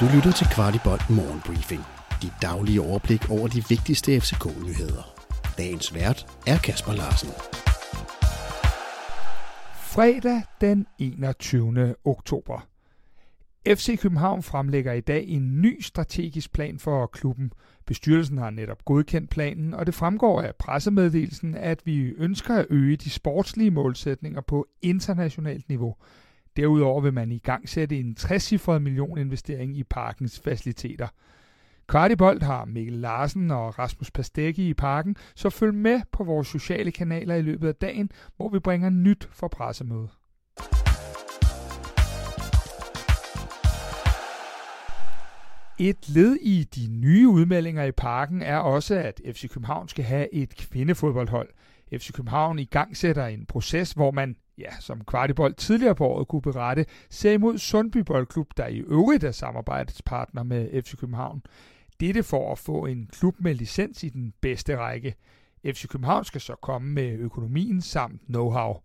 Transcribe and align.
Du 0.00 0.04
lytter 0.14 0.32
til 0.32 0.46
Kvartibolt 0.54 1.10
Morgenbriefing. 1.10 1.82
Dit 2.22 2.32
daglige 2.42 2.80
overblik 2.80 3.30
over 3.30 3.48
de 3.48 3.62
vigtigste 3.68 4.20
FCK-nyheder. 4.20 5.14
Dagens 5.58 5.94
vært 5.94 6.26
er 6.46 6.58
Kasper 6.58 6.92
Larsen. 6.92 7.28
Fredag 9.94 10.42
den 10.60 10.86
21. 10.98 11.94
oktober. 12.04 12.66
FC 13.68 13.98
København 14.00 14.42
fremlægger 14.42 14.92
i 14.92 15.00
dag 15.00 15.28
en 15.28 15.62
ny 15.62 15.80
strategisk 15.80 16.52
plan 16.52 16.78
for 16.78 17.06
klubben. 17.06 17.52
Bestyrelsen 17.86 18.38
har 18.38 18.50
netop 18.50 18.84
godkendt 18.84 19.30
planen, 19.30 19.74
og 19.74 19.86
det 19.86 19.94
fremgår 19.94 20.42
af 20.42 20.54
pressemeddelelsen, 20.56 21.54
at 21.54 21.82
vi 21.84 22.00
ønsker 22.00 22.54
at 22.54 22.66
øge 22.70 22.96
de 22.96 23.10
sportslige 23.10 23.70
målsætninger 23.70 24.40
på 24.40 24.66
internationalt 24.82 25.68
niveau. 25.68 25.96
Derudover 26.56 27.00
vil 27.00 27.14
man 27.14 27.32
i 27.32 27.38
gang 27.38 27.68
sætte 27.68 28.00
en 28.00 28.14
60 28.14 28.68
million 28.68 29.18
investering 29.18 29.76
i 29.76 29.84
parkens 29.84 30.40
faciliteter. 30.40 31.08
Kvartibolt 31.86 32.42
har 32.42 32.64
Mikkel 32.64 32.94
Larsen 32.94 33.50
og 33.50 33.78
Rasmus 33.78 34.10
Pastækki 34.10 34.68
i 34.68 34.74
parken, 34.74 35.16
så 35.34 35.50
følg 35.50 35.74
med 35.74 36.00
på 36.12 36.24
vores 36.24 36.48
sociale 36.48 36.92
kanaler 36.92 37.34
i 37.34 37.42
løbet 37.42 37.68
af 37.68 37.74
dagen, 37.74 38.10
hvor 38.36 38.48
vi 38.48 38.58
bringer 38.58 38.90
nyt 38.90 39.28
for 39.32 39.48
pressemødet. 39.48 40.10
Et 45.78 46.08
led 46.08 46.36
i 46.36 46.64
de 46.64 46.88
nye 46.88 47.28
udmeldinger 47.28 47.84
i 47.84 47.92
parken 47.92 48.42
er 48.42 48.56
også, 48.56 48.94
at 48.94 49.20
FC 49.32 49.48
København 49.48 49.88
skal 49.88 50.04
have 50.04 50.34
et 50.34 50.56
kvindefodboldhold. 50.56 51.48
FC 51.92 52.12
København 52.12 52.58
i 52.58 52.64
gang 52.64 52.96
sætter 52.96 53.26
en 53.26 53.46
proces, 53.46 53.92
hvor 53.92 54.10
man, 54.10 54.36
ja, 54.58 54.70
som 54.80 55.04
Kvartibold 55.04 55.54
tidligere 55.54 55.94
på 55.94 56.06
året 56.06 56.28
kunne 56.28 56.42
berette, 56.42 56.86
ser 57.10 57.32
imod 57.32 57.58
Sundby 57.58 57.96
Boldklub, 57.96 58.46
der 58.56 58.66
i 58.66 58.78
øvrigt 58.78 59.24
er 59.24 59.30
samarbejdspartner 59.30 60.42
med 60.42 60.82
FC 60.82 60.96
København. 60.96 61.42
Dette 62.00 62.22
for 62.22 62.52
at 62.52 62.58
få 62.58 62.86
en 62.86 63.08
klub 63.12 63.34
med 63.38 63.54
licens 63.54 64.02
i 64.02 64.08
den 64.08 64.32
bedste 64.40 64.76
række. 64.76 65.14
FC 65.66 65.88
København 65.88 66.24
skal 66.24 66.40
så 66.40 66.54
komme 66.54 66.92
med 66.92 67.12
økonomien 67.18 67.80
samt 67.80 68.22
know-how. 68.30 68.80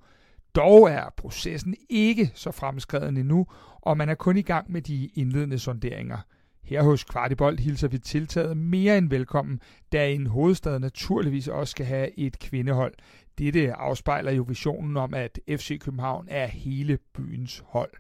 Dog 0.55 0.89
er 0.89 1.09
processen 1.17 1.75
ikke 1.89 2.31
så 2.33 2.51
fremskreden 2.51 3.17
endnu, 3.17 3.47
og 3.81 3.97
man 3.97 4.09
er 4.09 4.15
kun 4.15 4.37
i 4.37 4.41
gang 4.41 4.71
med 4.71 4.81
de 4.81 5.07
indledende 5.07 5.59
sonderinger– 5.59 6.17
her 6.69 6.83
hos 6.83 7.03
Kvartibold 7.03 7.59
hilser 7.59 7.87
vi 7.87 7.97
tiltaget 7.97 8.57
mere 8.57 8.97
end 8.97 9.09
velkommen, 9.09 9.59
da 9.91 10.11
en 10.11 10.27
hovedstad 10.27 10.79
naturligvis 10.79 11.47
også 11.47 11.71
skal 11.71 11.85
have 11.85 12.19
et 12.19 12.39
kvindehold. 12.39 12.93
Dette 13.37 13.73
afspejler 13.73 14.31
jo 14.31 14.45
visionen 14.47 14.97
om, 14.97 15.13
at 15.13 15.39
FC 15.49 15.79
København 15.79 16.25
er 16.29 16.47
hele 16.47 16.97
byens 17.13 17.63
hold. 17.65 17.91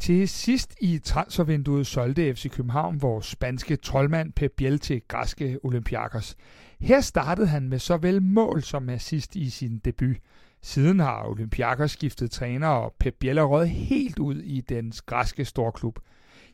Til 0.00 0.28
sidst 0.28 0.74
i 0.80 0.98
transfervinduet 0.98 1.86
solgte 1.86 2.34
FC 2.34 2.50
København 2.50 3.02
vores 3.02 3.26
spanske 3.26 3.76
troldmand 3.76 4.32
Pep 4.32 4.52
Biel 4.56 4.78
til 4.78 5.02
græske 5.08 5.58
Olympiakos. 5.62 6.36
Her 6.80 7.00
startede 7.00 7.46
han 7.46 7.68
med 7.68 7.78
såvel 7.78 8.22
mål 8.22 8.62
som 8.62 8.88
assist 8.88 9.36
i 9.36 9.50
sin 9.50 9.78
debut. 9.78 10.16
Siden 10.62 11.00
har 11.00 11.28
Olympiakos 11.28 11.90
skiftet 11.90 12.30
træner, 12.30 12.68
og 12.68 12.94
Pep 13.00 13.14
Biel 13.20 13.38
er 13.38 13.64
helt 13.64 14.18
ud 14.18 14.36
i 14.36 14.60
den 14.60 14.92
græske 15.06 15.44
storklub. 15.44 15.98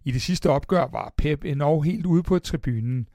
I 0.04 0.10
det 0.10 0.22
sidste 0.22 0.50
opgør 0.50 0.86
var 0.92 1.14
Pep 1.16 1.44
endnu 1.44 1.80
helt 1.80 2.06
ude 2.06 2.22
på 2.22 2.38
tribunen. 2.38 3.08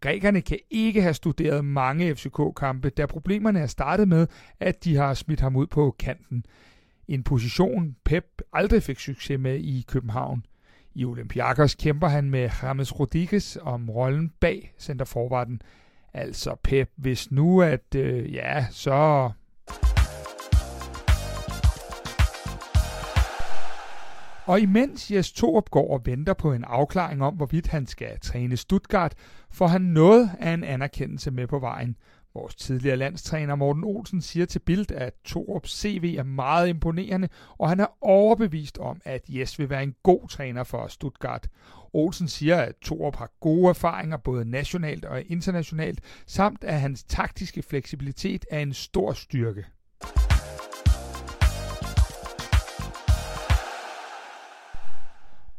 Grækerne 0.00 0.40
kan 0.40 0.58
ikke 0.70 1.02
have 1.02 1.14
studeret 1.14 1.64
mange 1.64 2.14
FCK-kampe, 2.14 2.90
da 2.90 3.06
problemerne 3.06 3.60
er 3.60 3.66
startet 3.66 4.08
med, 4.08 4.26
at 4.60 4.84
de 4.84 4.96
har 4.96 5.14
smidt 5.14 5.40
ham 5.40 5.56
ud 5.56 5.66
på 5.66 5.94
kanten. 5.98 6.44
En 7.08 7.22
position 7.22 7.96
Pep 8.04 8.24
aldrig 8.52 8.82
fik 8.82 8.98
succes 8.98 9.38
med 9.38 9.58
i 9.58 9.84
København. 9.88 10.44
I 10.94 11.04
Olympiakos 11.04 11.74
kæmper 11.74 12.08
han 12.08 12.30
med 12.30 12.50
James 12.62 13.00
Rodriguez 13.00 13.56
om 13.60 13.90
rollen 13.90 14.32
bag 14.40 14.74
centerforvarden. 14.78 15.62
Altså 16.12 16.56
Pep, 16.62 16.90
hvis 16.96 17.30
nu 17.30 17.62
at, 17.62 17.94
øh, 17.94 18.34
ja, 18.34 18.66
så 18.70 19.30
Og 24.48 24.60
imens 24.60 25.10
Jes 25.10 25.32
Torup 25.32 25.70
går 25.70 25.90
og 25.94 26.06
venter 26.06 26.34
på 26.34 26.52
en 26.52 26.64
afklaring 26.64 27.22
om, 27.22 27.34
hvorvidt 27.34 27.66
han 27.66 27.86
skal 27.86 28.20
træne 28.20 28.56
Stuttgart, 28.56 29.14
får 29.50 29.66
han 29.66 29.80
noget 29.80 30.30
af 30.40 30.52
en 30.52 30.64
anerkendelse 30.64 31.30
med 31.30 31.46
på 31.46 31.58
vejen. 31.58 31.96
Vores 32.34 32.54
tidligere 32.54 32.96
landstræner 32.96 33.54
Morten 33.54 33.84
Olsen 33.84 34.22
siger 34.22 34.46
til 34.46 34.58
Bild, 34.58 34.90
at 34.90 35.14
Torups 35.24 35.80
CV 35.80 36.14
er 36.18 36.22
meget 36.22 36.68
imponerende, 36.68 37.28
og 37.58 37.68
han 37.68 37.80
er 37.80 37.86
overbevist 38.00 38.78
om, 38.78 39.00
at 39.04 39.22
Jes 39.28 39.58
vil 39.58 39.70
være 39.70 39.82
en 39.82 39.94
god 40.02 40.28
træner 40.28 40.64
for 40.64 40.86
Stuttgart. 40.86 41.48
Olsen 41.92 42.28
siger, 42.28 42.56
at 42.56 42.74
Torup 42.82 43.16
har 43.16 43.30
gode 43.40 43.68
erfaringer 43.68 44.16
både 44.16 44.50
nationalt 44.50 45.04
og 45.04 45.22
internationalt, 45.22 46.00
samt 46.26 46.64
at 46.64 46.80
hans 46.80 47.04
taktiske 47.04 47.62
fleksibilitet 47.62 48.44
er 48.50 48.60
en 48.60 48.72
stor 48.72 49.12
styrke. 49.12 49.64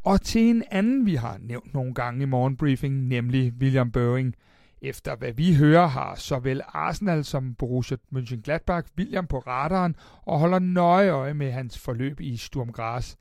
Og 0.03 0.21
til 0.21 0.41
en 0.41 0.63
anden, 0.71 1.05
vi 1.05 1.15
har 1.15 1.37
nævnt 1.41 1.73
nogle 1.73 1.93
gange 1.93 2.23
i 2.23 2.25
morgenbriefing, 2.25 3.07
nemlig 3.07 3.53
William 3.59 3.91
Børing. 3.91 4.35
Efter 4.81 5.15
hvad 5.15 5.33
vi 5.33 5.55
hører, 5.55 5.87
har 5.87 6.15
såvel 6.15 6.61
Arsenal 6.67 7.25
som 7.25 7.55
Borussia 7.55 7.97
Mönchengladbach 8.15 8.87
William 8.97 9.27
på 9.27 9.39
radaren 9.39 9.95
og 10.25 10.39
holder 10.39 10.59
nøje 10.59 11.09
øje 11.09 11.33
med 11.33 11.51
hans 11.51 11.79
forløb 11.79 12.19
i 12.19 12.37
Sturm 12.37 12.71
Graz. 12.71 13.15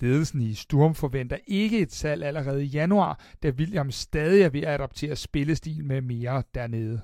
Ledelsen 0.00 0.40
i 0.40 0.54
Sturm 0.54 0.94
forventer 0.94 1.36
ikke 1.46 1.78
et 1.78 1.92
salg 1.92 2.24
allerede 2.24 2.64
i 2.64 2.66
januar, 2.66 3.20
da 3.42 3.50
William 3.50 3.90
stadig 3.90 4.42
er 4.42 4.48
ved 4.48 4.62
at 4.62 4.74
adoptere 4.74 5.16
spillestil 5.16 5.84
med 5.84 6.00
mere 6.00 6.42
dernede. 6.54 7.00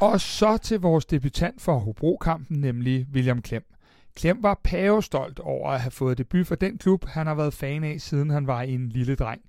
Og 0.00 0.20
så 0.20 0.58
til 0.62 0.80
vores 0.80 1.06
debutant 1.06 1.62
for 1.62 1.78
Hobro-kampen, 1.78 2.60
nemlig 2.60 3.06
William 3.12 3.42
Klem. 3.42 3.73
Klem 4.16 4.42
var 4.42 4.60
pavestolt 4.64 5.38
over 5.38 5.70
at 5.70 5.80
have 5.80 5.90
fået 5.90 6.18
debut 6.18 6.46
for 6.46 6.54
den 6.54 6.78
klub, 6.78 7.04
han 7.04 7.26
har 7.26 7.34
været 7.34 7.54
fan 7.54 7.84
af, 7.84 8.00
siden 8.00 8.30
han 8.30 8.46
var 8.46 8.62
en 8.62 8.88
lille 8.88 9.14
dreng. 9.14 9.40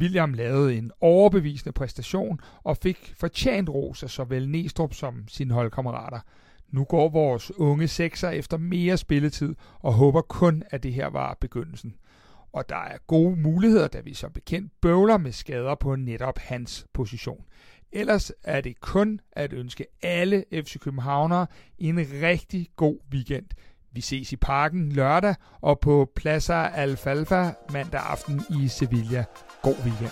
William 0.00 0.34
lavede 0.34 0.76
en 0.76 0.90
overbevisende 1.00 1.72
præstation 1.72 2.40
og 2.62 2.76
fik 2.76 3.14
fortjent 3.16 3.68
ros 3.68 4.02
af 4.02 4.10
såvel 4.10 4.48
Næstrup 4.48 4.94
som 4.94 5.28
sine 5.28 5.54
holdkammerater. 5.54 6.20
Nu 6.70 6.84
går 6.84 7.08
vores 7.08 7.58
unge 7.58 7.88
sekser 7.88 8.30
efter 8.30 8.56
mere 8.56 8.96
spilletid 8.96 9.54
og 9.80 9.92
håber 9.92 10.20
kun, 10.20 10.62
at 10.70 10.82
det 10.82 10.92
her 10.92 11.06
var 11.06 11.36
begyndelsen. 11.40 11.94
Og 12.52 12.68
der 12.68 12.76
er 12.76 12.98
gode 13.06 13.36
muligheder, 13.36 13.88
da 13.88 14.00
vi 14.00 14.14
som 14.14 14.32
bekendt 14.32 14.72
bøvler 14.80 15.18
med 15.18 15.32
skader 15.32 15.74
på 15.74 15.96
netop 15.96 16.38
hans 16.38 16.86
position. 16.92 17.44
Ellers 17.92 18.32
er 18.44 18.60
det 18.60 18.80
kun 18.80 19.20
at 19.32 19.52
ønske 19.52 19.86
alle 20.02 20.44
FC 20.52 20.78
Københavnere 20.78 21.46
en 21.78 21.98
rigtig 21.98 22.68
god 22.76 22.98
weekend. 23.12 23.46
Vi 23.98 24.02
ses 24.02 24.32
i 24.32 24.36
parken 24.36 24.92
lørdag 24.92 25.34
og 25.60 25.80
på 25.80 26.08
Plaza 26.16 26.66
Alfalfa 26.74 27.50
mandag 27.72 28.00
aften 28.00 28.42
i 28.50 28.68
Sevilla. 28.68 29.24
God 29.62 29.74
weekend. 29.84 30.10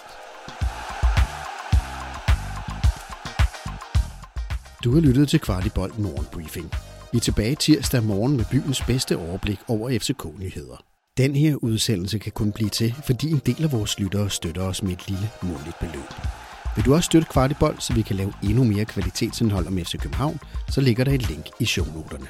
Du 4.85 4.95
har 4.95 5.01
lyttet 5.01 5.29
til 5.29 5.41
Kvartibolt 5.41 5.99
Morgenbriefing. 5.99 6.71
Vi 7.13 7.17
er 7.17 7.21
tilbage 7.21 7.55
tirsdag 7.55 8.03
morgen 8.03 8.37
med 8.37 8.45
byens 8.51 8.83
bedste 8.83 9.17
overblik 9.17 9.59
over 9.69 9.99
FCK-nyheder. 9.99 10.85
Den 11.17 11.37
her 11.37 11.55
udsendelse 11.55 12.19
kan 12.19 12.33
kun 12.33 12.53
blive 12.53 12.71
til, 12.71 12.95
fordi 13.05 13.31
en 13.31 13.43
del 13.47 13.65
af 13.65 13.73
vores 13.73 13.99
lyttere 13.99 14.31
støtter 14.31 14.63
os 14.63 14.83
med 14.83 14.93
et 14.93 15.09
lille 15.09 15.31
måligt 15.43 15.79
beløb. 15.81 16.11
Vil 16.77 16.85
du 16.85 16.95
også 16.95 17.07
støtte 17.07 17.29
Kvartibolt, 17.31 17.83
så 17.83 17.95
vi 17.95 18.03
kan 18.03 18.17
lave 18.17 18.33
endnu 18.43 18.65
mere 18.65 18.85
kvalitetsindhold 18.85 19.67
om 19.67 19.79
FC 19.79 19.99
København, 19.99 20.39
så 20.69 20.81
ligger 20.81 21.05
der 21.05 21.13
et 21.13 21.29
link 21.29 21.47
i 21.61 21.65
shownoterne. 21.65 22.27